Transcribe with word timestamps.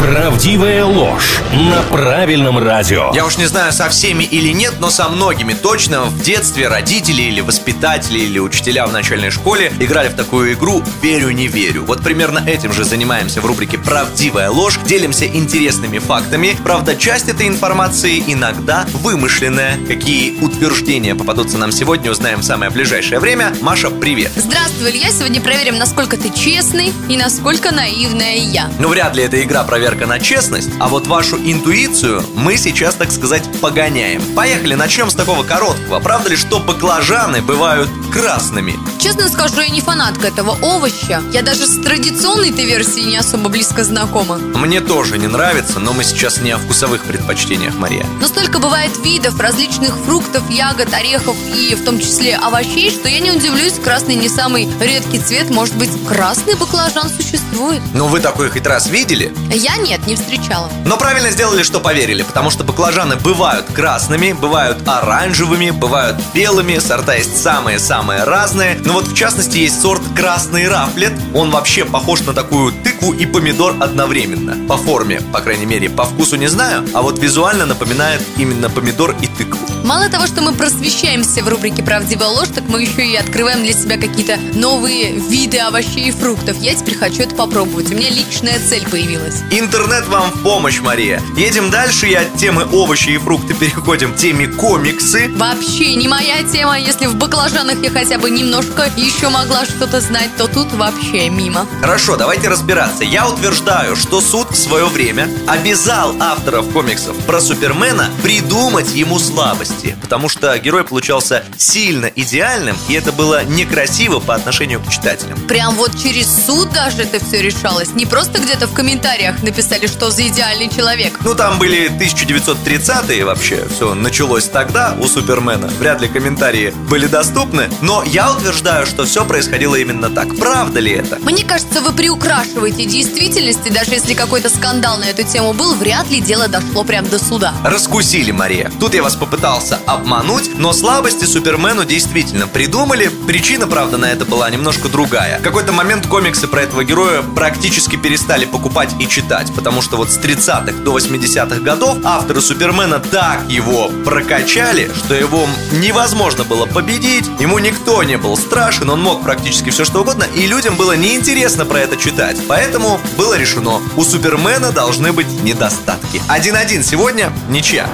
Правдивая 0.00 0.84
ложь 0.84 1.40
на 1.52 1.80
правильном 1.82 2.58
радио. 2.58 3.10
Я 3.14 3.24
уж 3.24 3.38
не 3.38 3.46
знаю, 3.46 3.72
со 3.72 3.88
всеми 3.88 4.24
или 4.24 4.50
нет, 4.50 4.74
но 4.78 4.90
со 4.90 5.08
многими 5.08 5.54
точно 5.54 6.04
в 6.04 6.20
детстве 6.20 6.68
родители 6.68 7.22
или 7.22 7.40
воспитатели 7.40 8.18
или 8.18 8.38
учителя 8.38 8.86
в 8.86 8.92
начальной 8.92 9.30
школе 9.30 9.72
играли 9.80 10.08
в 10.08 10.14
такую 10.14 10.54
игру 10.54 10.82
«Верю, 11.00 11.30
не 11.30 11.46
верю». 11.46 11.84
Вот 11.84 12.02
примерно 12.02 12.42
этим 12.46 12.72
же 12.72 12.84
занимаемся 12.84 13.40
в 13.40 13.46
рубрике 13.46 13.78
«Правдивая 13.78 14.50
ложь». 14.50 14.78
Делимся 14.84 15.26
интересными 15.26 15.98
фактами. 15.98 16.56
Правда, 16.62 16.96
часть 16.96 17.28
этой 17.28 17.48
информации 17.48 18.22
иногда 18.26 18.86
вымышленная. 18.92 19.78
Какие 19.86 20.38
утверждения 20.40 21.14
попадутся 21.14 21.56
нам 21.56 21.72
сегодня, 21.72 22.10
узнаем 22.10 22.40
в 22.40 22.44
самое 22.44 22.70
ближайшее 22.70 23.20
время. 23.20 23.54
Маша, 23.62 23.90
привет. 23.90 24.32
Здравствуй, 24.36 24.90
Илья. 24.90 25.10
Сегодня 25.12 25.40
проверим, 25.40 25.78
насколько 25.78 26.16
ты 26.16 26.30
честный 26.30 26.92
и 27.08 27.16
насколько 27.16 27.72
наивная 27.72 28.36
я. 28.36 28.70
Ну, 28.78 28.88
вряд 28.88 29.16
ли 29.16 29.22
эта 29.22 29.42
игра 29.42 29.62
проверка 29.64 29.83
проверка 29.84 30.06
на 30.06 30.18
честность, 30.18 30.70
а 30.80 30.88
вот 30.88 31.06
вашу 31.08 31.36
интуицию 31.36 32.22
мы 32.34 32.56
сейчас, 32.56 32.94
так 32.94 33.10
сказать, 33.10 33.42
погоняем. 33.60 34.22
Поехали, 34.34 34.72
начнем 34.72 35.10
с 35.10 35.14
такого 35.14 35.42
короткого. 35.42 36.00
Правда 36.00 36.30
ли, 36.30 36.36
что 36.36 36.58
баклажаны 36.58 37.42
бывают 37.42 37.90
красными? 38.14 38.78
Честно 39.00 39.28
скажу, 39.28 39.60
я 39.60 39.68
не 39.68 39.80
фанатка 39.80 40.28
этого 40.28 40.56
овоща. 40.62 41.20
Я 41.32 41.42
даже 41.42 41.66
с 41.66 41.82
традиционной 41.82 42.50
этой 42.50 42.64
версией 42.64 43.06
не 43.06 43.16
особо 43.16 43.48
близко 43.48 43.82
знакома. 43.82 44.38
Мне 44.38 44.80
тоже 44.80 45.18
не 45.18 45.26
нравится, 45.26 45.80
но 45.80 45.92
мы 45.92 46.04
сейчас 46.04 46.40
не 46.40 46.52
о 46.52 46.58
вкусовых 46.58 47.02
предпочтениях, 47.02 47.74
Мария. 47.74 48.06
Но 48.20 48.28
столько 48.28 48.60
бывает 48.60 48.92
видов 49.04 49.38
различных 49.40 49.96
фруктов, 50.06 50.48
ягод, 50.48 50.94
орехов 50.94 51.36
и 51.56 51.74
в 51.74 51.84
том 51.84 51.98
числе 51.98 52.36
овощей, 52.36 52.90
что 52.90 53.08
я 53.08 53.18
не 53.18 53.32
удивлюсь, 53.32 53.74
красный 53.82 54.14
не 54.14 54.28
самый 54.28 54.68
редкий 54.80 55.18
цвет. 55.18 55.50
Может 55.50 55.74
быть, 55.74 55.90
красный 56.06 56.54
баклажан 56.54 57.10
существует? 57.10 57.82
Ну, 57.94 58.06
вы 58.06 58.20
такой 58.20 58.48
хоть 58.48 58.66
раз 58.66 58.88
видели? 58.88 59.34
Я 59.52 59.76
нет, 59.78 60.06
не 60.06 60.14
встречала. 60.14 60.70
Но 60.86 60.96
правильно 60.96 61.30
сделали, 61.30 61.64
что 61.64 61.80
поверили, 61.80 62.22
потому 62.22 62.50
что 62.50 62.62
баклажаны 62.62 63.16
бывают 63.16 63.66
красными, 63.66 64.32
бывают 64.32 64.86
оранжевыми, 64.86 65.70
бывают 65.70 66.16
белыми, 66.32 66.78
сорта 66.78 67.14
есть 67.14 67.42
самые-самые 67.42 68.03
разные. 68.10 68.78
Но 68.84 68.94
вот 68.94 69.08
в 69.08 69.14
частности 69.14 69.58
есть 69.58 69.80
сорт 69.80 70.02
красный 70.16 70.68
рафлет. 70.68 71.12
Он 71.34 71.50
вообще 71.50 71.84
похож 71.84 72.20
на 72.20 72.32
такую 72.32 72.72
тыкву 72.72 73.12
и 73.12 73.26
помидор 73.26 73.76
одновременно. 73.80 74.56
По 74.68 74.76
форме, 74.76 75.20
по 75.32 75.40
крайней 75.40 75.66
мере, 75.66 75.88
по 75.90 76.04
вкусу 76.04 76.36
не 76.36 76.48
знаю, 76.48 76.86
а 76.92 77.02
вот 77.02 77.18
визуально 77.18 77.66
напоминает 77.66 78.22
именно 78.36 78.70
помидор 78.70 79.14
и 79.20 79.26
тыкву. 79.26 79.58
Мало 79.84 80.08
того, 80.08 80.26
что 80.26 80.40
мы 80.40 80.54
просвещаемся 80.54 81.42
в 81.42 81.48
рубрике 81.48 81.82
«Правдивая 81.82 82.28
ложь», 82.28 82.48
так 82.54 82.64
мы 82.68 82.82
еще 82.82 83.06
и 83.06 83.16
открываем 83.16 83.62
для 83.62 83.74
себя 83.74 83.98
какие-то 83.98 84.38
новые 84.54 85.18
виды 85.18 85.58
овощей 85.58 86.08
и 86.08 86.10
фруктов. 86.10 86.56
Я 86.60 86.74
теперь 86.74 86.96
хочу 86.96 87.22
это 87.22 87.34
попробовать. 87.34 87.90
У 87.92 87.94
меня 87.94 88.08
личная 88.08 88.58
цель 88.66 88.86
появилась. 88.88 89.42
Интернет 89.50 90.06
вам 90.08 90.30
в 90.30 90.42
помощь, 90.42 90.80
Мария. 90.80 91.20
Едем 91.36 91.70
дальше 91.70 92.08
и 92.08 92.14
от 92.14 92.34
темы 92.36 92.66
овощи 92.72 93.10
и 93.10 93.18
фрукты 93.18 93.52
переходим 93.52 94.14
к 94.14 94.16
теме 94.16 94.46
комиксы. 94.46 95.28
Вообще 95.36 95.94
не 95.94 96.08
моя 96.08 96.42
тема. 96.44 96.78
Если 96.78 97.06
в 97.06 97.16
баклажанах 97.16 97.82
я 97.82 97.90
хотя 97.94 98.18
бы 98.18 98.30
немножко 98.30 98.88
еще 98.96 99.28
могла 99.28 99.64
что-то 99.64 100.00
знать, 100.00 100.30
то 100.36 100.46
тут 100.46 100.72
вообще 100.72 101.28
мимо. 101.30 101.66
Хорошо, 101.80 102.16
давайте 102.16 102.48
разбираться. 102.48 103.04
Я 103.04 103.28
утверждаю, 103.28 103.96
что 103.96 104.20
суд 104.20 104.50
в 104.50 104.56
свое 104.56 104.86
время 104.86 105.28
обязал 105.46 106.14
авторов 106.20 106.68
комиксов 106.70 107.16
про 107.26 107.40
Супермена 107.40 108.08
придумать 108.22 108.94
ему 108.94 109.18
слабость 109.18 109.74
глупости, 109.74 109.96
потому 110.00 110.28
что 110.28 110.56
герой 110.58 110.84
получался 110.84 111.44
сильно 111.56 112.06
идеальным, 112.06 112.76
и 112.88 112.94
это 112.94 113.12
было 113.12 113.44
некрасиво 113.44 114.20
по 114.20 114.34
отношению 114.34 114.80
к 114.80 114.90
читателям. 114.90 115.38
Прям 115.46 115.74
вот 115.74 115.96
через 116.00 116.26
суд 116.46 116.70
даже 116.72 117.02
это 117.02 117.24
все 117.24 117.42
решалось. 117.42 117.94
Не 117.94 118.06
просто 118.06 118.40
где-то 118.40 118.66
в 118.66 118.74
комментариях 118.74 119.42
написали, 119.42 119.86
что 119.86 120.10
за 120.10 120.28
идеальный 120.28 120.68
человек. 120.68 121.14
Ну, 121.24 121.34
там 121.34 121.58
были 121.58 121.90
1930-е 121.90 123.24
вообще. 123.24 123.66
Все 123.74 123.94
началось 123.94 124.48
тогда 124.48 124.96
у 125.00 125.06
Супермена. 125.06 125.68
Вряд 125.78 126.00
ли 126.00 126.08
комментарии 126.08 126.72
были 126.88 127.06
доступны. 127.06 127.70
Но 127.84 128.02
я 128.04 128.32
утверждаю, 128.32 128.86
что 128.86 129.04
все 129.04 129.24
происходило 129.24 129.76
именно 129.76 130.10
так. 130.10 130.36
Правда 130.36 130.80
ли 130.80 130.92
это? 130.92 131.18
Мне 131.20 131.44
кажется, 131.44 131.80
вы 131.80 131.92
приукрашиваете 131.92 132.84
действительность, 132.86 133.66
и 133.66 133.70
даже 133.70 133.92
если 133.92 134.14
какой-то 134.14 134.48
скандал 134.48 134.98
на 134.98 135.04
эту 135.04 135.22
тему 135.22 135.52
был, 135.52 135.74
вряд 135.74 136.10
ли 136.10 136.20
дело 136.20 136.48
дошло 136.48 136.82
прям 136.82 137.08
до 137.08 137.22
суда. 137.22 137.54
Раскусили, 137.62 138.30
Мария. 138.30 138.70
Тут 138.80 138.94
я 138.94 139.02
вас 139.02 139.14
попытался 139.14 139.44
пытался 139.44 139.78
обмануть, 139.86 140.50
но 140.56 140.72
слабости 140.72 141.26
Супермену 141.26 141.84
действительно 141.84 142.46
придумали. 142.48 143.10
Причина, 143.26 143.66
правда, 143.66 143.98
на 143.98 144.06
это 144.06 144.24
была 144.24 144.48
немножко 144.48 144.88
другая. 144.88 145.38
В 145.38 145.42
какой-то 145.42 145.72
момент 145.72 146.06
комиксы 146.06 146.48
про 146.48 146.62
этого 146.62 146.82
героя 146.82 147.22
практически 147.22 147.96
перестали 147.96 148.46
покупать 148.46 148.90
и 148.98 149.06
читать, 149.06 149.52
потому 149.54 149.82
что 149.82 149.98
вот 149.98 150.10
с 150.10 150.18
30-х 150.18 150.82
до 150.82 150.96
80-х 150.96 151.60
годов 151.60 151.98
авторы 152.04 152.40
Супермена 152.40 153.00
так 153.00 153.48
его 153.48 153.90
прокачали, 154.04 154.90
что 154.96 155.14
его 155.14 155.46
невозможно 155.72 156.44
было 156.44 156.66
победить, 156.66 157.26
ему 157.38 157.58
никто 157.74 158.02
не 158.04 158.16
был 158.16 158.36
страшен, 158.36 158.88
он 158.90 159.02
мог 159.02 159.22
практически 159.24 159.70
все 159.70 159.84
что 159.84 160.02
угодно, 160.02 160.24
и 160.34 160.46
людям 160.46 160.76
было 160.76 160.96
неинтересно 160.96 161.64
про 161.64 161.80
это 161.80 161.96
читать. 161.96 162.36
Поэтому 162.48 163.00
было 163.18 163.36
решено, 163.36 163.80
у 163.96 164.04
Супермена 164.04 164.70
должны 164.70 165.12
быть 165.12 165.26
недостатки. 165.42 166.22
1-1 166.28 166.82
сегодня, 166.82 167.32
ничья. 167.48 167.88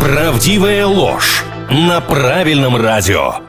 Правдивая 0.00 0.86
ложь 0.86 1.44
на 1.70 2.00
правильном 2.00 2.76
радио. 2.76 3.47